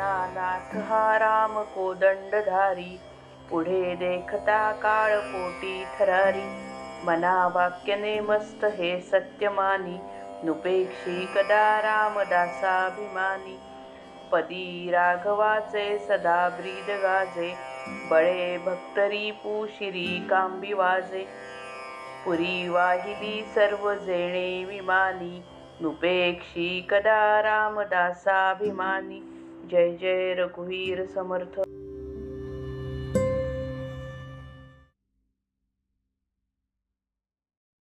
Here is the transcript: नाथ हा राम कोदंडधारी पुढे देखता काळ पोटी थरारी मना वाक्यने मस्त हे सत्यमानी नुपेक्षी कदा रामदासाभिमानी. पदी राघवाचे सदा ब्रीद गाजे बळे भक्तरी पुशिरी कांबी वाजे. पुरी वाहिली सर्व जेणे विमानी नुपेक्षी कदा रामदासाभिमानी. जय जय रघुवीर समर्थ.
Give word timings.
नाथ 0.00 0.76
हा 0.88 1.16
राम 1.16 1.62
कोदंडधारी 1.74 2.98
पुढे 3.48 3.94
देखता 3.96 4.60
काळ 4.72 5.18
पोटी 5.20 5.84
थरारी 5.98 6.48
मना 7.04 7.46
वाक्यने 7.54 8.20
मस्त 8.20 8.64
हे 8.78 9.00
सत्यमानी 9.00 9.98
नुपेक्षी 10.44 11.26
कदा 11.34 11.64
रामदासाभिमानी. 11.80 13.58
पदी 14.32 14.90
राघवाचे 14.90 15.98
सदा 15.98 16.48
ब्रीद 16.56 16.90
गाजे 17.02 17.54
बळे 18.10 18.56
भक्तरी 18.58 19.30
पुशिरी 19.42 20.26
कांबी 20.30 20.72
वाजे. 20.72 21.24
पुरी 22.24 22.68
वाहिली 22.68 23.42
सर्व 23.54 23.94
जेणे 23.94 24.64
विमानी 24.64 25.42
नुपेक्षी 25.80 26.80
कदा 26.90 27.40
रामदासाभिमानी. 27.42 29.20
जय 29.70 29.90
जय 30.00 30.34
रघुवीर 30.34 31.04
समर्थ. 31.06 31.60